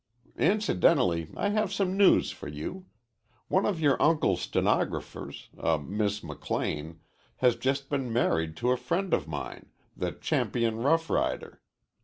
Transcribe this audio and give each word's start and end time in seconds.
"Incidentally, 0.39 1.29
I 1.37 1.49
have 1.49 1.71
some 1.71 1.95
news 1.95 2.31
for 2.31 2.47
you. 2.47 2.87
One 3.49 3.67
of 3.67 3.79
your 3.79 4.01
uncle's 4.01 4.41
stenographers, 4.41 5.49
a 5.59 5.77
Miss 5.77 6.23
McLean, 6.23 6.99
has 7.35 7.55
just 7.55 7.87
been 7.91 8.11
married 8.11 8.57
to 8.57 8.71
a 8.71 8.77
friend 8.77 9.13
of 9.13 9.27
mine, 9.27 9.67
the 9.95 10.11
champion 10.11 10.77
rough 10.77 11.07
rider. 11.07 11.61